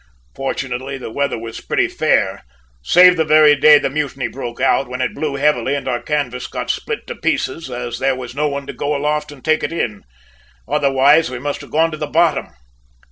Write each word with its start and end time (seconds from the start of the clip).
Fortunately, 0.33 0.97
the 0.97 1.11
weather 1.11 1.37
was 1.37 1.61
pretty 1.61 1.87
fair, 1.87 2.41
save 2.81 3.17
the 3.17 3.23
very 3.23 3.55
day 3.55 3.77
the 3.77 3.87
mutiny 3.87 4.27
broke 4.27 4.59
out, 4.59 4.87
when 4.87 4.99
it 4.99 5.13
blew 5.13 5.35
heavily 5.35 5.75
and 5.75 5.87
our 5.87 6.01
canvas 6.01 6.47
got 6.47 6.71
split 6.71 7.05
to 7.05 7.13
pieces 7.13 7.69
as 7.69 7.99
there 7.99 8.15
was 8.15 8.33
no 8.33 8.47
one 8.47 8.65
to 8.65 8.73
go 8.73 8.95
aloft 8.95 9.31
and 9.31 9.45
take 9.45 9.61
it 9.61 9.71
in. 9.71 10.01
Otherwise 10.67 11.29
we 11.29 11.37
must 11.37 11.61
have 11.61 11.69
gone 11.69 11.91
to 11.91 11.97
the 11.97 12.07
bottom!" 12.07 12.47